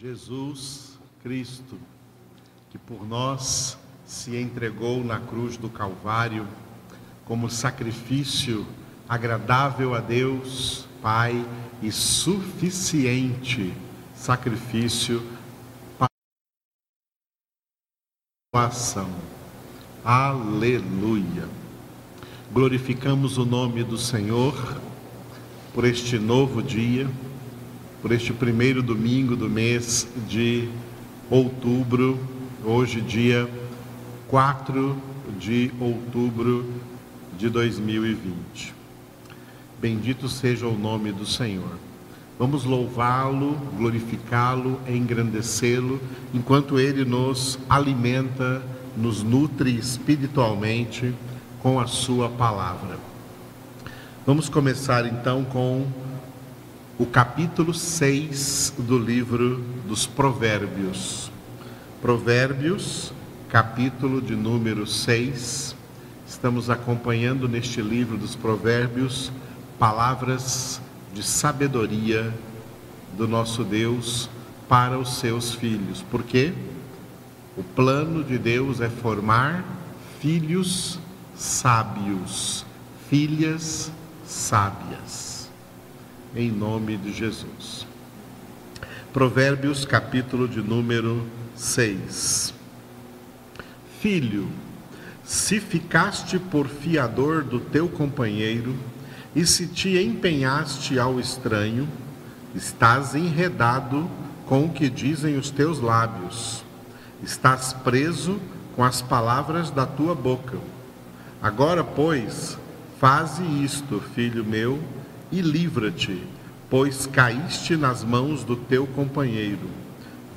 [0.00, 1.78] Jesus Cristo,
[2.70, 6.48] que por nós se entregou na cruz do Calvário
[7.26, 8.66] como sacrifício
[9.06, 11.44] agradável a Deus, Pai,
[11.82, 13.74] e suficiente
[14.14, 15.22] sacrifício
[15.98, 16.08] para
[18.54, 19.10] a ação.
[20.02, 21.46] Aleluia.
[22.50, 24.80] Glorificamos o nome do Senhor
[25.74, 27.06] por este novo dia
[28.02, 30.68] por este primeiro domingo do mês de
[31.28, 32.18] outubro,
[32.64, 33.48] hoje, dia
[34.28, 34.96] 4
[35.38, 36.64] de outubro
[37.38, 38.74] de 2020.
[39.80, 41.78] Bendito seja o nome do Senhor.
[42.38, 46.00] Vamos louvá-lo, glorificá-lo, engrandecê-lo,
[46.32, 48.62] enquanto ele nos alimenta,
[48.96, 51.14] nos nutre espiritualmente
[51.62, 52.98] com a sua palavra.
[54.26, 55.86] Vamos começar então com
[57.00, 61.32] o capítulo 6 do livro dos Provérbios.
[62.02, 63.10] Provérbios,
[63.48, 65.74] capítulo de número 6.
[66.28, 69.32] Estamos acompanhando neste livro dos Provérbios
[69.78, 70.78] palavras
[71.14, 72.34] de sabedoria
[73.16, 74.28] do nosso Deus
[74.68, 76.04] para os seus filhos.
[76.10, 76.52] Porque
[77.56, 79.64] o plano de Deus é formar
[80.20, 80.98] filhos
[81.34, 82.66] sábios,
[83.08, 83.90] filhas
[84.22, 85.29] sábias
[86.34, 87.86] em nome de Jesus.
[89.12, 92.54] Provérbios, capítulo de número 6.
[94.00, 94.48] Filho,
[95.24, 98.74] se ficaste por fiador do teu companheiro,
[99.34, 101.88] e se te empenhaste ao estranho,
[102.54, 104.10] estás enredado
[104.46, 106.64] com o que dizem os teus lábios,
[107.22, 108.40] estás preso
[108.74, 110.58] com as palavras da tua boca.
[111.40, 112.58] Agora, pois,
[112.98, 114.80] faze isto, filho meu,
[115.32, 116.22] e livra-te,
[116.68, 119.68] pois caíste nas mãos do teu companheiro.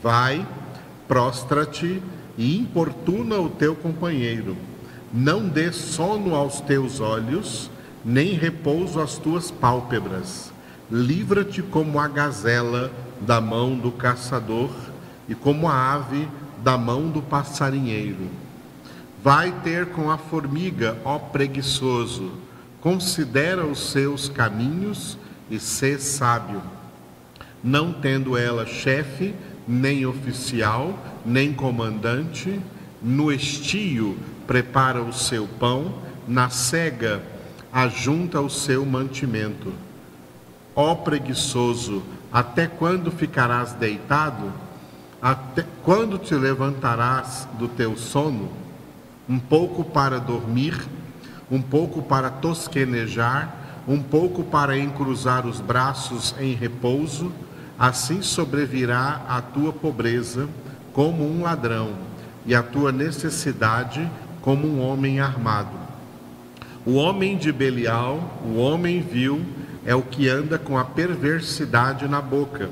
[0.01, 0.45] Vai,
[1.07, 2.01] prostra-te
[2.37, 4.57] e importuna o teu companheiro.
[5.13, 7.69] Não dê sono aos teus olhos,
[8.03, 10.51] nem repouso às tuas pálpebras.
[10.91, 14.71] Livra-te como a gazela da mão do caçador
[15.29, 16.27] e como a ave
[16.63, 18.27] da mão do passarinheiro.
[19.23, 22.31] Vai ter com a formiga, ó preguiçoso,
[22.83, 25.17] considera os seus caminhos
[25.49, 26.61] e sê sábio,
[27.63, 29.33] não tendo ela chefe,
[29.65, 32.59] nem oficial, nem comandante,
[33.01, 35.95] no estio prepara o seu pão,
[36.27, 37.23] na cega
[37.71, 39.71] ajunta o seu mantimento.
[40.75, 44.51] Ó preguiçoso, até quando ficarás deitado?
[45.21, 48.51] Até quando te levantarás do teu sono?
[49.29, 50.85] Um pouco para dormir
[51.49, 57.31] um pouco para tosquenejar, um pouco para encruzar os braços em repouso,
[57.77, 60.47] assim sobrevirá a tua pobreza
[60.93, 61.91] como um ladrão,
[62.45, 64.09] e a tua necessidade
[64.41, 65.83] como um homem armado.
[66.85, 69.41] O homem de Belial, o homem vil,
[69.85, 72.69] é o que anda com a perversidade na boca,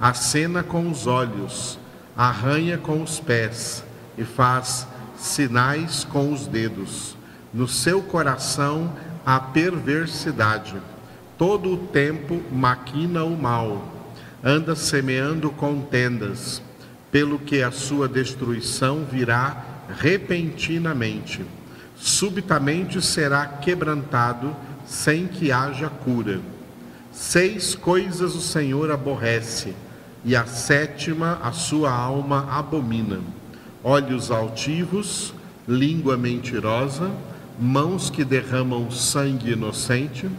[0.00, 1.78] acena com os olhos,
[2.16, 3.84] arranha com os pés
[4.16, 4.86] e faz
[5.16, 7.17] sinais com os dedos
[7.52, 8.92] no seu coração
[9.24, 10.76] há perversidade.
[11.36, 13.86] Todo o tempo maquina o mal,
[14.42, 16.62] anda semeando contendas,
[17.10, 19.64] pelo que a sua destruição virá
[20.00, 21.44] repentinamente.
[21.96, 24.54] Subitamente será quebrantado,
[24.86, 26.40] sem que haja cura.
[27.12, 29.74] Seis coisas o Senhor aborrece,
[30.24, 33.20] e a sétima a sua alma abomina:
[33.82, 35.32] olhos altivos,
[35.66, 37.10] língua mentirosa,
[37.60, 40.30] mãos que derramam sangue inocente,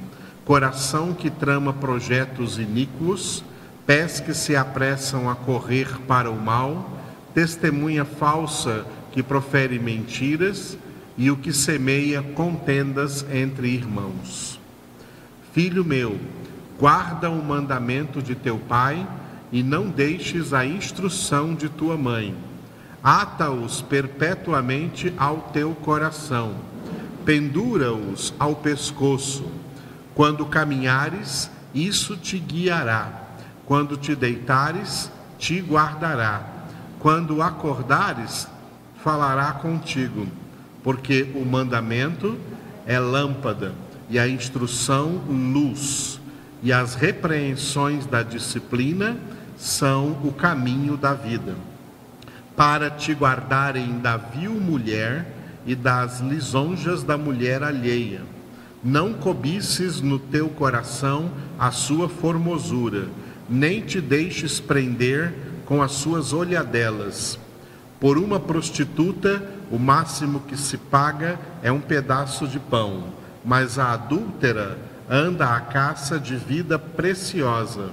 [0.46, 3.44] coração que trama projetos iníquos,
[3.85, 6.97] pés que se apressam a correr para o mal,
[7.34, 10.78] testemunha falsa que profere mentiras
[11.18, 14.59] e o que semeia contendas entre irmãos.
[15.51, 16.18] Filho meu,
[16.80, 19.06] guarda o mandamento de teu pai
[19.51, 22.33] e não deixes a instrução de tua mãe.
[23.04, 26.69] Ata-os perpetuamente ao teu coração
[27.29, 29.45] pendura-os ao pescoço.
[30.15, 33.35] Quando caminhares, isso te guiará.
[33.67, 36.41] Quando te deitares, te guardará.
[36.97, 38.47] Quando acordares,
[39.03, 40.25] falará contigo.
[40.83, 42.35] Porque o mandamento
[42.87, 43.73] é lâmpada
[44.09, 46.19] e a instrução luz,
[46.63, 49.15] e as repreensões da disciplina
[49.55, 51.53] são o caminho da vida.
[52.55, 58.21] Para te guardarem da vil mulher, e das lisonjas da mulher alheia.
[58.83, 63.07] Não cobices no teu coração a sua formosura,
[63.50, 65.33] nem te deixes prender
[65.65, 67.38] com as suas olhadelas.
[68.00, 73.05] Por uma prostituta, o máximo que se paga é um pedaço de pão,
[73.44, 74.77] mas a adúltera
[75.09, 77.89] anda à caça de vida preciosa.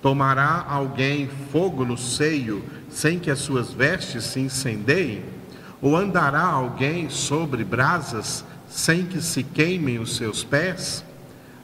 [0.00, 5.39] Tomará alguém fogo no seio sem que as suas vestes se incendeiem?
[5.80, 11.04] Ou andará alguém sobre brasas sem que se queimem os seus pés?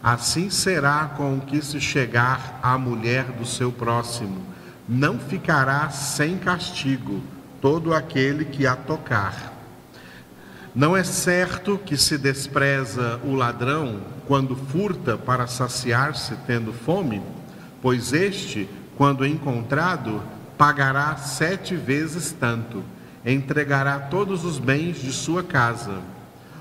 [0.02, 4.44] Assim será com o que se chegar à mulher do seu próximo.
[4.88, 7.22] Não ficará sem castigo
[7.60, 9.52] todo aquele que a tocar.
[10.74, 17.22] Não é certo que se despreza o ladrão quando furta para saciar-se tendo fome?
[17.86, 20.20] pois este, quando encontrado,
[20.58, 22.82] pagará sete vezes tanto,
[23.26, 25.99] entregará todos os bens de sua casa.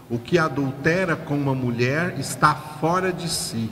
[0.10, 3.70] O que adultera com uma mulher está fora de si.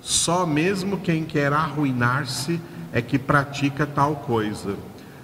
[0.00, 2.60] Só mesmo quem quer arruinar-se
[2.92, 4.76] é que pratica tal coisa.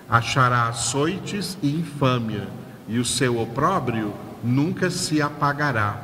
[0.09, 2.49] Achará açoites e infâmia,
[2.89, 4.13] e o seu opróbrio
[4.43, 5.97] nunca se apagará,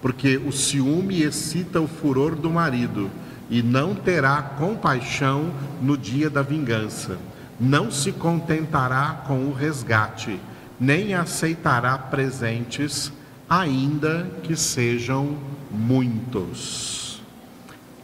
[0.00, 3.10] porque o ciúme excita o furor do marido
[3.50, 5.50] e não terá compaixão
[5.80, 7.18] no dia da vingança.
[7.58, 10.38] Não se contentará com o resgate,
[10.78, 13.12] nem aceitará presentes,
[13.48, 15.36] ainda que sejam
[15.70, 17.20] muitos.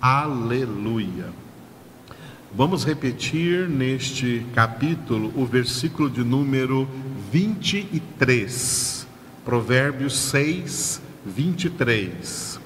[0.00, 1.26] Aleluia.
[2.52, 6.88] Vamos repetir neste capítulo o versículo de número
[7.30, 9.06] 23,
[9.44, 12.64] Provérbios 6, 23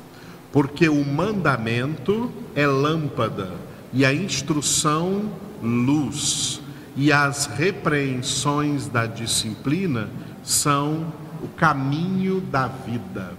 [0.52, 3.52] porque o mandamento é lâmpada
[3.92, 5.30] e a instrução
[5.62, 6.57] luz,
[6.98, 10.10] e as repreensões da disciplina
[10.42, 13.34] são o caminho da vida.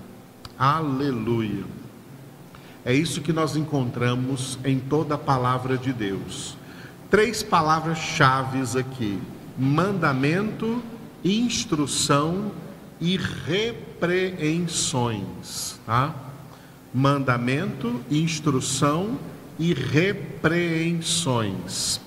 [0.58, 1.66] Aleluia.
[2.86, 6.56] É isso que nós encontramos em toda a palavra de Deus.
[7.10, 9.20] Três palavras-chave aqui:
[9.58, 10.82] mandamento,
[11.22, 12.54] instrução
[13.02, 16.16] e repreensões, tá?
[16.94, 19.20] mandamento, instrução
[19.60, 22.00] e repreensões.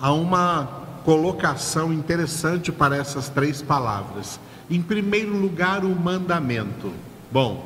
[0.00, 4.38] Há uma colocação interessante para essas três palavras.
[4.68, 6.92] Em primeiro lugar, o mandamento.
[7.32, 7.64] Bom,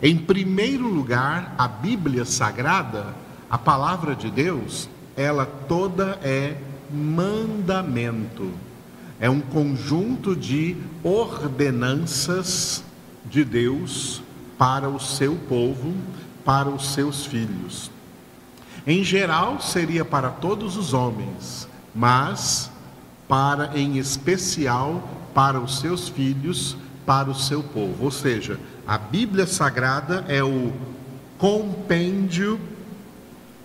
[0.00, 3.06] em primeiro lugar, a Bíblia Sagrada,
[3.50, 6.56] a palavra de Deus, ela toda é
[6.90, 8.52] mandamento.
[9.20, 12.84] É um conjunto de ordenanças
[13.24, 14.22] de Deus
[14.56, 15.92] para o seu povo,
[16.44, 17.90] para os seus filhos.
[18.88, 22.70] Em geral, seria para todos os homens, mas
[23.28, 26.74] para em especial para os seus filhos,
[27.04, 28.06] para o seu povo.
[28.06, 30.72] Ou seja, a Bíblia Sagrada é o
[31.36, 32.58] compêndio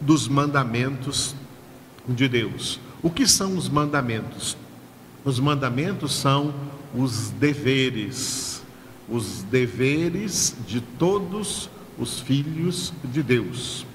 [0.02, 1.34] dos mandamentos
[2.06, 2.82] de Deus.
[3.02, 4.58] O que são os mandamentos?
[5.24, 6.54] Os mandamentos são
[6.94, 8.54] os deveres
[9.10, 13.86] os deveres de todos os filhos de Deus.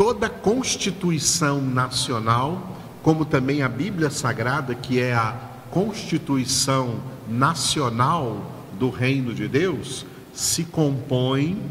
[0.00, 5.38] Toda a Constituição Nacional, como também a Bíblia Sagrada, que é a
[5.70, 11.62] Constituição Nacional do Reino de Deus, se compõe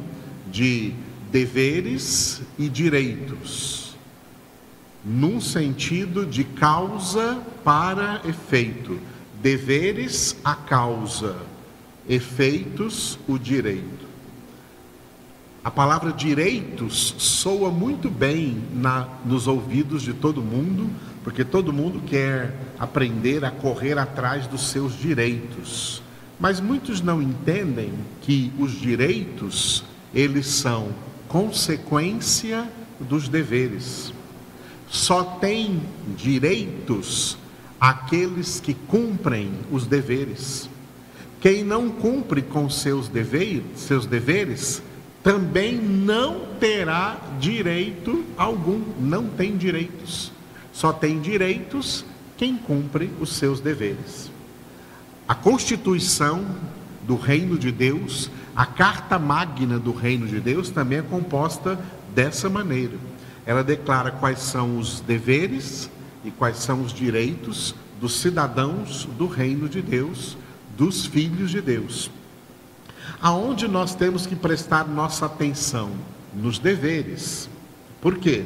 [0.45, 0.93] de
[1.31, 3.97] deveres e direitos,
[5.03, 8.99] num sentido de causa para efeito
[9.41, 11.35] Deveres a causa,
[12.07, 14.08] efeitos o direito.
[15.63, 20.89] A palavra direitos soa muito bem na, nos ouvidos de todo mundo,
[21.21, 26.01] porque todo mundo quer aprender a correr atrás dos seus direitos.
[26.39, 30.93] Mas muitos não entendem que os direitos, eles são
[31.27, 34.13] consequência dos deveres.
[34.89, 35.81] Só tem
[36.15, 37.37] direitos
[37.79, 40.69] aqueles que cumprem os deveres.
[41.41, 44.81] Quem não cumpre com seus deveres, seus deveres
[45.23, 50.31] também não terá direito algum, não tem direitos.
[50.71, 52.05] Só tem direitos
[52.37, 54.31] quem cumpre os seus deveres.
[55.27, 56.45] A Constituição
[57.03, 61.77] do Reino de Deus, a Carta Magna do Reino de Deus também é composta
[62.15, 62.97] dessa maneira.
[63.45, 65.89] Ela declara quais são os deveres
[66.23, 70.37] e quais são os direitos dos cidadãos do reino de Deus,
[70.77, 72.09] dos filhos de Deus.
[73.21, 75.91] Aonde nós temos que prestar nossa atenção?
[76.33, 77.49] Nos deveres.
[77.99, 78.45] Por quê?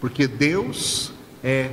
[0.00, 1.12] Porque Deus
[1.42, 1.70] é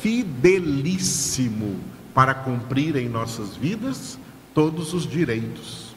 [0.00, 1.80] fidelíssimo
[2.14, 4.18] para cumprir em nossas vidas
[4.54, 5.94] todos os direitos.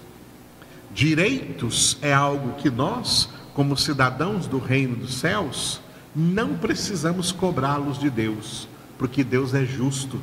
[0.94, 5.80] Direitos é algo que nós, como cidadãos do reino dos céus,
[6.16, 10.20] não precisamos cobrá-los de Deus, porque Deus é justo.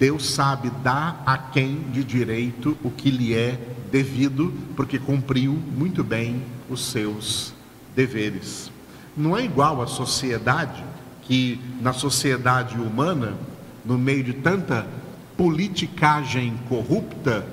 [0.00, 3.60] Deus sabe dar a quem de direito o que lhe é
[3.92, 7.52] devido, porque cumpriu muito bem os seus
[7.94, 8.72] deveres.
[9.14, 10.82] Não é igual à sociedade,
[11.20, 13.34] que na sociedade humana,
[13.84, 14.86] no meio de tanta
[15.36, 17.46] politicagem corrupta,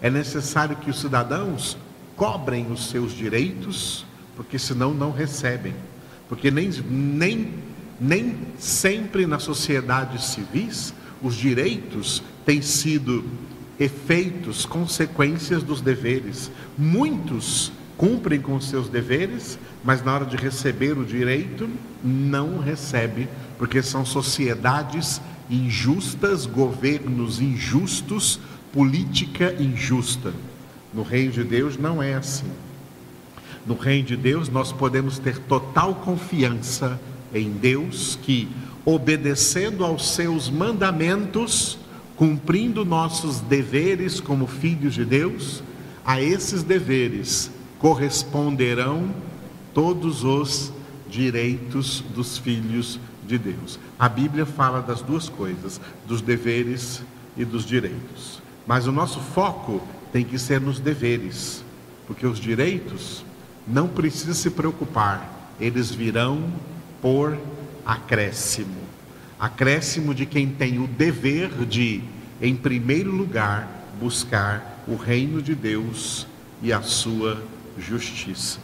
[0.00, 1.76] é necessário que os cidadãos
[2.14, 5.74] cobrem os seus direitos, porque senão não recebem.
[6.28, 7.54] Porque nem, nem,
[8.00, 13.24] nem sempre nas sociedades civis os direitos têm sido
[13.78, 16.50] efeitos, consequências dos deveres.
[16.76, 21.68] Muitos cumprem com seus deveres, mas na hora de receber o direito,
[22.02, 25.20] não recebe, porque são sociedades
[25.50, 28.38] injustas, governos injustos,
[28.72, 30.32] política injusta.
[30.92, 32.50] No reino de Deus não é assim.
[33.66, 36.98] No reino de Deus nós podemos ter total confiança
[37.34, 38.48] em Deus que,
[38.88, 41.78] obedecendo aos seus mandamentos,
[42.16, 45.62] cumprindo nossos deveres como filhos de Deus,
[46.06, 49.10] a esses deveres corresponderão
[49.74, 50.72] todos os
[51.06, 53.78] direitos dos filhos de Deus.
[53.98, 57.02] A Bíblia fala das duas coisas, dos deveres
[57.36, 58.40] e dos direitos.
[58.66, 61.62] Mas o nosso foco tem que ser nos deveres,
[62.06, 63.22] porque os direitos
[63.66, 66.42] não precisa se preocupar, eles virão
[67.02, 67.36] por
[67.88, 68.82] acréscimo.
[69.40, 72.02] Acréscimo de quem tem o dever de,
[72.42, 73.66] em primeiro lugar,
[73.98, 76.26] buscar o reino de Deus
[76.60, 77.42] e a sua
[77.78, 78.58] justiça.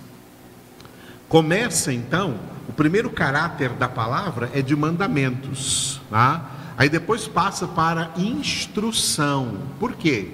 [1.26, 2.38] Começa então,
[2.69, 6.50] o primeiro caráter da palavra é de mandamentos, tá?
[6.76, 9.59] Aí depois passa para instrução.
[9.81, 10.28] Por quê?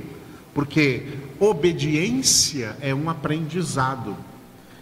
[0.52, 4.16] Porque obediência é um aprendizado.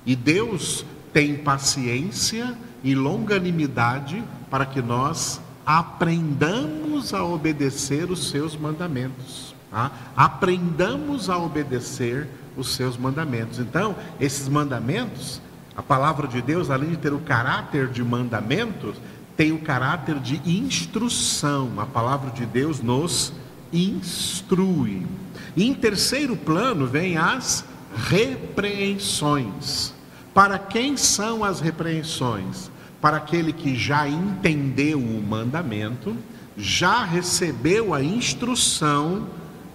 [0.07, 9.55] E Deus tem paciência e longanimidade para que nós aprendamos a obedecer os seus mandamentos.
[9.71, 9.91] Tá?
[10.17, 13.59] Aprendamos a obedecer os seus mandamentos.
[13.59, 15.41] Então, esses mandamentos,
[15.77, 18.97] a palavra de Deus, além de ter o caráter de mandamentos,
[19.37, 21.73] tem o caráter de instrução.
[21.79, 23.33] A palavra de Deus nos
[23.73, 25.07] instrui.
[25.55, 29.95] E em terceiro plano vem as repreensões.
[30.39, 32.71] Para quem são as repreensões?
[33.01, 36.17] Para aquele que já entendeu o mandamento,
[36.57, 39.27] já recebeu a instrução,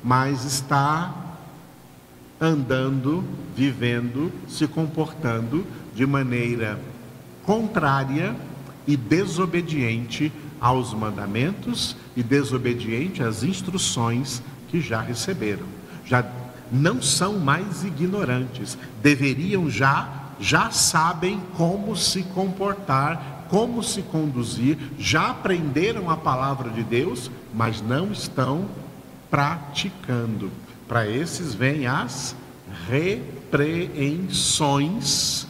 [0.02, 1.14] mas está
[2.40, 6.80] andando, vivendo, se comportando de maneira
[7.46, 8.34] contrária
[8.88, 15.66] e desobediente aos mandamentos e desobediente às instruções que já receberam.
[16.06, 16.26] Já
[16.72, 25.30] não são mais ignorantes, deveriam já já sabem como se comportar, como se conduzir, já
[25.30, 28.68] aprenderam a palavra de Deus, mas não estão
[29.30, 30.52] praticando.
[30.88, 32.36] Para esses vêm as
[32.88, 35.48] repreensões,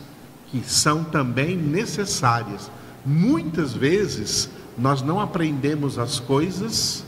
[0.52, 2.70] que são também necessárias.
[3.06, 7.04] Muitas vezes nós não aprendemos as coisas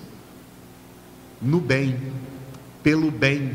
[1.42, 2.00] no bem,
[2.82, 3.54] pelo bem,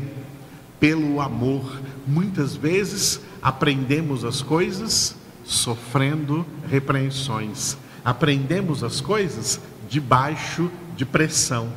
[0.79, 1.81] pelo amor.
[2.07, 7.77] Muitas vezes aprendemos as coisas sofrendo repreensões.
[8.03, 11.69] Aprendemos as coisas debaixo de pressão,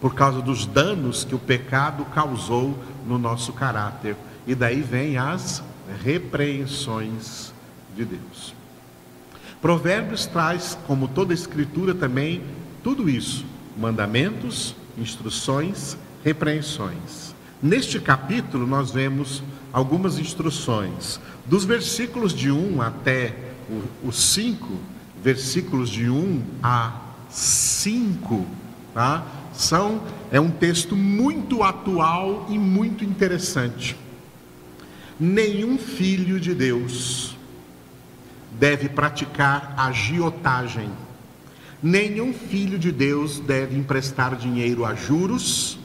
[0.00, 4.16] por causa dos danos que o pecado causou no nosso caráter.
[4.46, 5.62] E daí vem as
[6.02, 7.52] repreensões
[7.96, 8.54] de Deus.
[9.60, 12.42] Provérbios traz, como toda escritura também,
[12.82, 13.44] tudo isso:
[13.76, 17.34] mandamentos, instruções, repreensões.
[17.60, 21.20] Neste capítulo nós vemos algumas instruções.
[21.46, 23.34] Dos versículos de 1 até
[24.02, 24.66] os 5,
[25.22, 28.46] versículos de 1 a 5,
[28.94, 29.26] tá?
[29.52, 33.96] São, é um texto muito atual e muito interessante.
[35.18, 37.36] Nenhum filho de Deus
[38.52, 40.88] deve praticar agiotagem.
[41.82, 45.77] Nenhum filho de Deus deve emprestar dinheiro a juros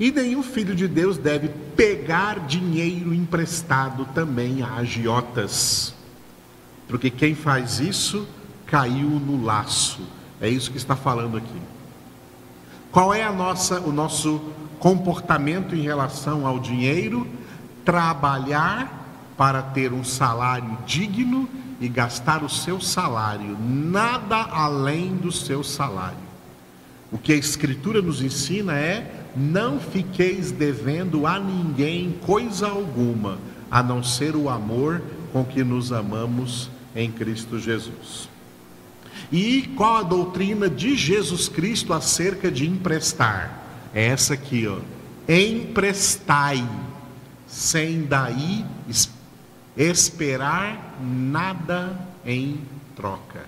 [0.00, 5.94] e nenhum filho de Deus deve pegar dinheiro emprestado também a agiotas.
[6.88, 8.26] Porque quem faz isso
[8.64, 10.00] caiu no laço.
[10.40, 11.60] É isso que está falando aqui.
[12.90, 14.40] Qual é a nossa, o nosso
[14.78, 17.26] comportamento em relação ao dinheiro?
[17.84, 21.46] Trabalhar para ter um salário digno
[21.78, 26.16] e gastar o seu salário, nada além do seu salário.
[27.12, 33.38] O que a Escritura nos ensina é não fiqueis devendo a ninguém coisa alguma,
[33.70, 38.28] a não ser o amor com que nos amamos em Cristo Jesus.
[39.30, 43.90] E qual a doutrina de Jesus Cristo acerca de emprestar?
[43.94, 44.78] É essa aqui, ó.
[45.28, 46.66] Emprestai,
[47.46, 48.64] sem daí
[49.76, 52.60] esperar nada em
[52.96, 53.44] troca.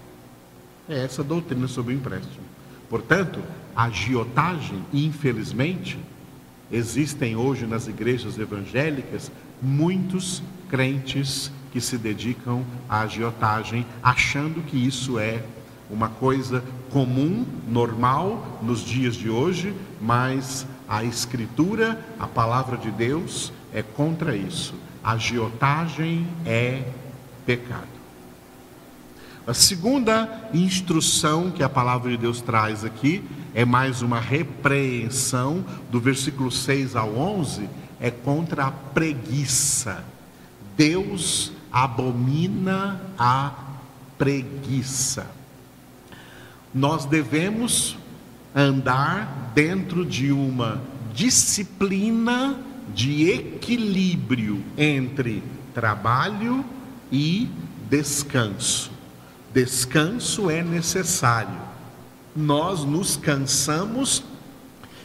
[0.89, 2.45] É essa a doutrina sobre o empréstimo.
[2.93, 3.41] Portanto,
[3.75, 5.99] a agiotagem, infelizmente,
[6.71, 9.33] existem hoje nas igrejas evangélicas
[9.63, 15.43] muitos crentes que se dedicam à agiotagem, achando que isso é
[15.89, 23.55] uma coisa comum, normal nos dias de hoje, mas a Escritura, a palavra de Deus,
[23.73, 24.75] é contra isso.
[25.03, 26.83] A agiotagem é
[27.47, 28.02] pecado.
[29.45, 35.99] A segunda instrução que a palavra de Deus traz aqui é mais uma repreensão, do
[35.99, 37.69] versículo 6 ao 11,
[38.01, 40.05] é contra a preguiça.
[40.77, 43.53] Deus abomina a
[44.17, 45.27] preguiça.
[46.73, 47.97] Nós devemos
[48.55, 50.81] andar dentro de uma
[51.13, 52.57] disciplina
[52.95, 55.43] de equilíbrio entre
[55.75, 56.65] trabalho
[57.11, 57.49] e
[57.91, 58.92] descanso.
[59.53, 61.61] Descanso é necessário.
[62.35, 64.25] Nós nos cansamos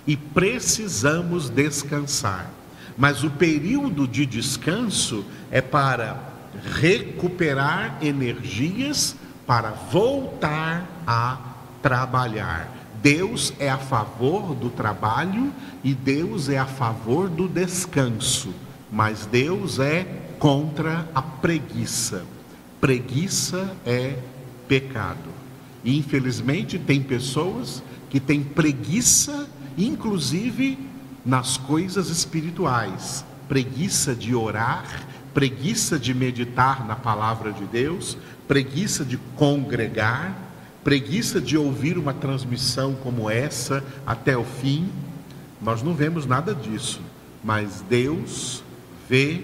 [0.06, 2.50] e precisamos descansar.
[2.98, 6.36] Mas o período de descanso é para
[6.80, 9.16] recuperar energias
[9.48, 11.40] para voltar a
[11.82, 12.70] trabalhar.
[13.02, 18.54] Deus é a favor do trabalho e Deus é a favor do descanso,
[18.92, 20.04] mas Deus é
[20.38, 22.26] contra a preguiça.
[22.82, 24.18] Preguiça é
[24.68, 25.30] pecado.
[25.84, 29.48] E, infelizmente, tem pessoas que têm preguiça,
[29.78, 30.78] inclusive
[31.26, 39.18] nas coisas espirituais, preguiça de orar, preguiça de meditar na palavra de Deus, preguiça de
[39.36, 40.36] congregar,
[40.84, 44.90] preguiça de ouvir uma transmissão como essa até o fim.
[45.62, 47.02] Nós não vemos nada disso,
[47.44, 48.64] mas Deus
[49.10, 49.44] vê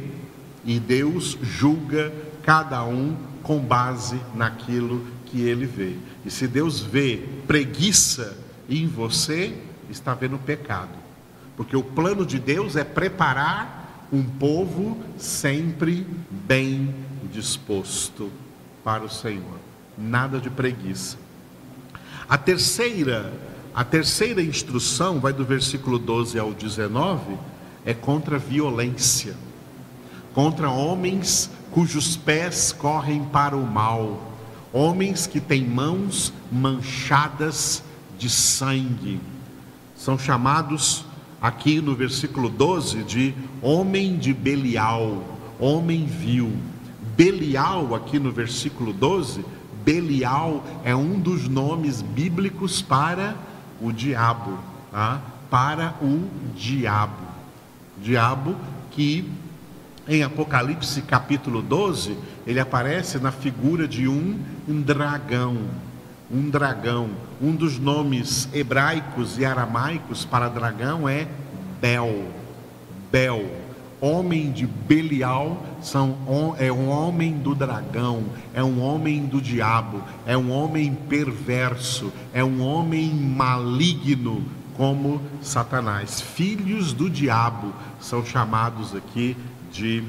[0.66, 5.96] e Deus julga cada um com base naquilo que ele vê.
[6.26, 8.38] E se Deus vê preguiça
[8.70, 9.56] em você,
[9.90, 11.04] está vendo pecado.
[11.56, 16.94] Porque o plano de Deus é preparar um povo sempre bem
[17.32, 18.32] disposto
[18.84, 19.60] para o Senhor.
[19.98, 21.18] Nada de preguiça.
[22.28, 23.34] A terceira,
[23.74, 27.38] a terceira instrução vai do versículo 12 ao 19,
[27.86, 29.36] é contra a violência.
[30.34, 34.32] Contra homens cujos pés correm para o mal,
[34.72, 37.84] homens que têm mãos manchadas
[38.18, 39.20] de sangue.
[39.96, 41.04] São chamados
[41.42, 45.24] aqui no versículo 12 de homem de Belial,
[45.60, 46.54] homem vil.
[47.18, 49.44] Belial, aqui no versículo 12,
[49.84, 53.36] Belial é um dos nomes bíblicos para
[53.82, 54.58] o diabo,
[54.92, 55.22] tá?
[55.50, 57.24] para o diabo.
[58.02, 58.56] Diabo
[58.92, 59.30] que
[60.08, 64.38] em Apocalipse capítulo 12, ele aparece na figura de um
[64.68, 65.58] dragão.
[66.32, 67.10] Um dragão.
[67.42, 71.28] Um dos nomes hebraicos e aramaicos para dragão é
[71.80, 72.28] Bel.
[73.12, 73.46] Bel.
[74.02, 76.18] Homem de Belial são,
[76.60, 82.44] é um homem do dragão, é um homem do diabo, é um homem perverso, é
[82.44, 84.44] um homem maligno,
[84.76, 86.20] como Satanás.
[86.20, 89.38] Filhos do diabo são chamados aqui
[89.74, 90.04] de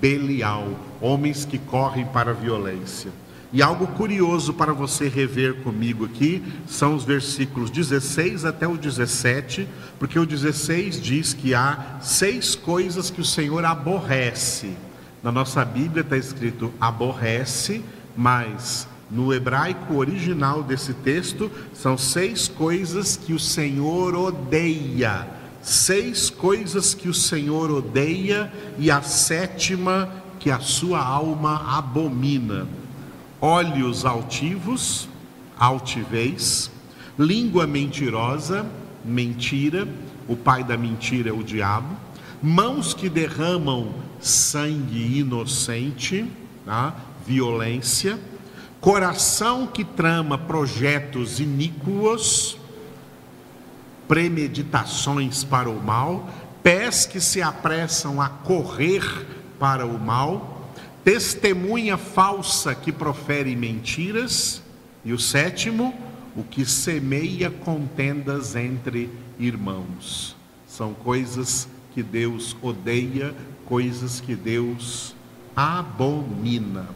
[0.00, 0.68] Belial,
[1.00, 3.10] homens que correm para a violência.
[3.52, 9.68] E algo curioso para você rever comigo aqui são os versículos 16 até o 17,
[9.98, 14.74] porque o 16 diz que há seis coisas que o Senhor aborrece.
[15.22, 17.84] Na nossa Bíblia está escrito aborrece,
[18.16, 25.28] mas no hebraico original desse texto são seis coisas que o Senhor odeia
[25.62, 32.66] seis coisas que o Senhor odeia e a sétima que a sua alma abomina:
[33.40, 35.08] olhos altivos,
[35.56, 36.70] altivez,
[37.18, 38.66] língua mentirosa,
[39.04, 39.86] mentira,
[40.28, 41.96] o pai da mentira é o diabo,
[42.42, 46.24] mãos que derramam sangue inocente,
[46.64, 46.94] tá?
[47.26, 48.18] violência,
[48.80, 52.58] coração que trama projetos iníquos,
[54.08, 56.28] premeditações para o mal,
[56.62, 59.02] pés que se apressam a correr
[59.58, 60.70] para o mal,
[61.04, 64.62] testemunha falsa que profere mentiras,
[65.04, 65.94] e o sétimo,
[66.36, 70.36] o que semeia contendas entre irmãos.
[70.66, 73.34] São coisas que Deus odeia,
[73.66, 75.14] coisas que Deus
[75.54, 76.86] abomina.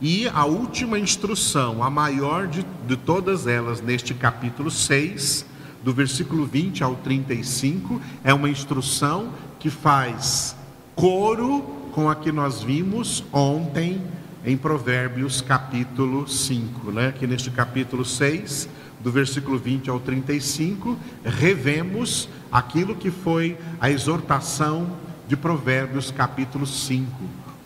[0.00, 5.44] E a última instrução, a maior de, de todas elas, neste capítulo 6,
[5.86, 10.56] do versículo 20 ao 35, é uma instrução que faz
[10.96, 11.60] coro
[11.92, 14.02] com a que nós vimos ontem
[14.44, 17.06] em Provérbios capítulo 5, né?
[17.06, 18.68] Aqui neste capítulo 6,
[18.98, 24.88] do versículo 20 ao 35, revemos aquilo que foi a exortação
[25.28, 27.06] de Provérbios capítulo 5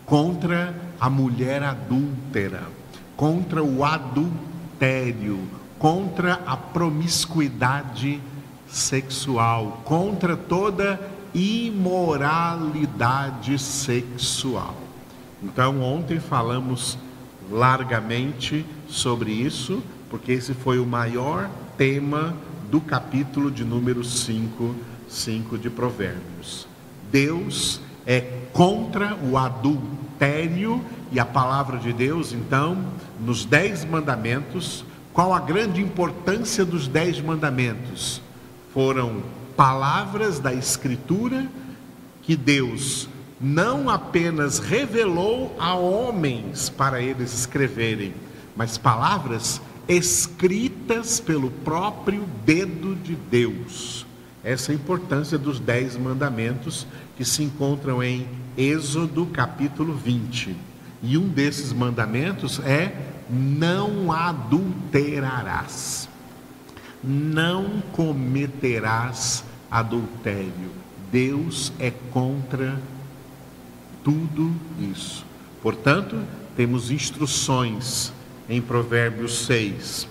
[0.05, 2.67] contra a mulher adúltera,
[3.17, 5.39] contra o adultério,
[5.81, 8.21] contra a promiscuidade
[8.67, 11.01] sexual, contra toda
[11.33, 14.75] imoralidade sexual.
[15.41, 16.99] Então, ontem falamos
[17.49, 22.35] largamente sobre isso, porque esse foi o maior tema
[22.69, 24.75] do capítulo de número 5,
[25.09, 26.67] 5 de Provérbios.
[27.11, 28.21] Deus é
[28.53, 32.85] contra o adultério e a palavra de Deus, então,
[33.19, 38.21] nos dez mandamentos, qual a grande importância dos dez mandamentos?
[38.73, 39.21] Foram
[39.55, 41.47] palavras da Escritura
[42.21, 48.13] que Deus não apenas revelou a homens para eles escreverem,
[48.55, 54.05] mas palavras escritas pelo próprio dedo de Deus.
[54.43, 60.70] Essa é a importância dos dez mandamentos que se encontram em Êxodo capítulo 20.
[61.01, 62.95] E um desses mandamentos é:
[63.29, 66.07] não adulterarás,
[67.03, 70.71] não cometerás adultério.
[71.11, 72.79] Deus é contra
[74.03, 75.25] tudo isso.
[75.61, 76.17] Portanto,
[76.55, 78.13] temos instruções
[78.49, 80.07] em Provérbios 6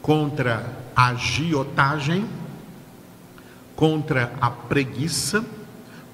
[0.00, 2.26] contra a agiotagem
[3.74, 5.44] contra a preguiça,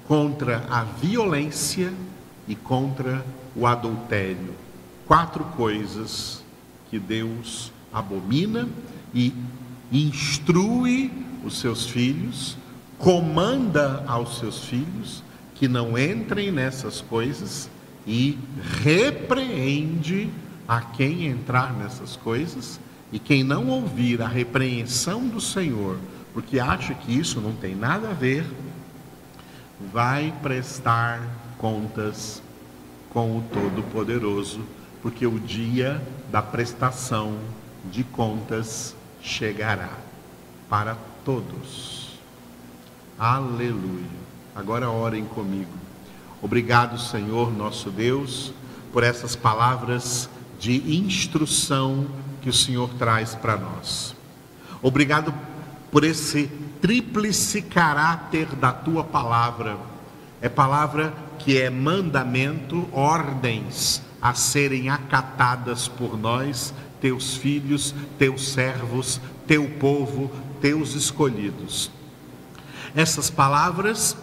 [0.07, 1.93] contra a violência
[2.47, 3.23] e contra
[3.55, 4.53] o adultério.
[5.07, 6.43] Quatro coisas
[6.89, 8.67] que Deus abomina
[9.13, 9.33] e
[9.91, 11.11] instrui
[11.43, 12.57] os seus filhos,
[12.97, 15.23] comanda aos seus filhos
[15.55, 17.69] que não entrem nessas coisas
[18.07, 18.37] e
[18.81, 20.29] repreende
[20.67, 22.79] a quem entrar nessas coisas,
[23.11, 25.97] e quem não ouvir a repreensão do Senhor
[26.33, 28.45] porque acha que isso não tem nada a ver,
[29.91, 31.21] vai prestar
[31.57, 32.41] contas
[33.11, 34.61] com o Todo-Poderoso,
[35.01, 37.37] porque o dia da prestação
[37.91, 39.89] de contas chegará
[40.69, 40.95] para
[41.25, 42.19] todos.
[43.19, 44.21] Aleluia.
[44.55, 45.71] Agora orem comigo.
[46.41, 48.53] Obrigado, Senhor nosso Deus,
[48.91, 52.07] por essas palavras de instrução
[52.41, 54.15] que o Senhor traz para nós.
[54.81, 55.33] Obrigado
[55.91, 56.47] por esse
[56.81, 59.77] tríplice caráter da tua palavra.
[60.41, 61.13] É palavra
[61.43, 70.31] que é mandamento, ordens a serem acatadas por nós, teus filhos, teus servos, teu povo,
[70.61, 71.89] teus escolhidos.
[72.95, 74.15] Essas palavras,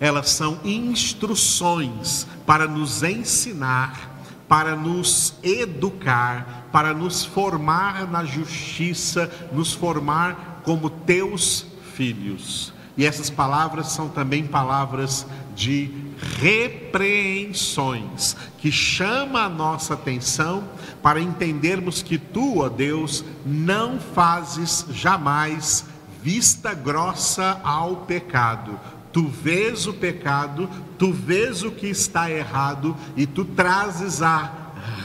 [0.00, 9.72] elas são instruções para nos ensinar, para nos educar, para nos formar na justiça, nos
[9.74, 12.72] formar como teus filhos.
[12.96, 16.05] E essas palavras são também palavras de
[16.38, 20.64] repreensões, que chama a nossa atenção
[21.02, 25.84] para entendermos que tu, ó Deus, não fazes jamais
[26.22, 28.78] vista grossa ao pecado.
[29.12, 34.52] Tu vês o pecado, tu vês o que está errado e tu trazes a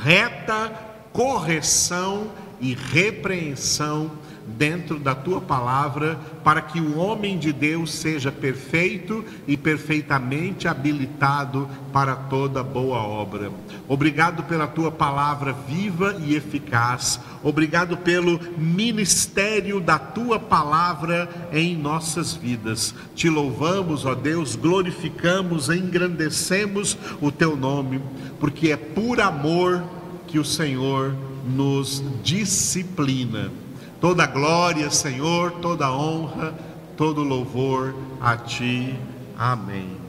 [0.04, 0.71] reta
[1.13, 4.12] correção e repreensão
[4.57, 11.67] dentro da tua palavra, para que o homem de Deus seja perfeito e perfeitamente habilitado
[11.91, 13.51] para toda boa obra.
[13.87, 17.19] Obrigado pela tua palavra viva e eficaz.
[17.43, 22.93] Obrigado pelo ministério da tua palavra em nossas vidas.
[23.15, 28.01] Te louvamos, ó Deus, glorificamos, engrandecemos o teu nome,
[28.39, 29.83] porque é por amor
[30.27, 33.61] que o Senhor nos disciplina.
[34.01, 36.55] Toda glória, Senhor, toda honra,
[36.97, 38.97] todo louvor a Ti.
[39.37, 40.00] Amém.